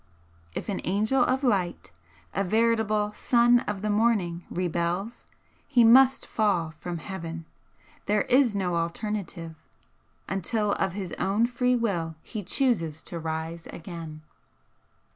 If 0.55 0.67
an 0.67 0.81
angel 0.83 1.23
of 1.23 1.43
light, 1.43 1.91
a 2.33 2.43
veritable 2.43 3.13
'Son 3.13 3.59
of 3.67 3.83
the 3.83 3.89
Morning' 3.91 4.43
rebels, 4.49 5.27
he 5.67 5.83
must 5.83 6.25
fall 6.25 6.71
from 6.79 6.97
Heaven. 6.97 7.45
There 8.07 8.23
is 8.23 8.55
no 8.55 8.77
alternative; 8.77 9.53
until 10.27 10.71
of 10.71 10.93
his 10.93 11.13
own 11.19 11.45
free 11.45 11.75
will 11.75 12.15
he 12.23 12.41
chooses 12.41 13.03
to 13.03 13.19
rise 13.19 13.67
again. 13.67 14.23